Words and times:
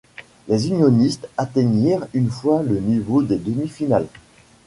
Les 0.47 0.65
Unionistes 0.69 1.29
atteignirent 1.37 2.07
une 2.15 2.31
fois 2.31 2.63
le 2.63 2.79
niveau 2.79 3.21
des 3.21 3.37
demi-finales. 3.37 4.07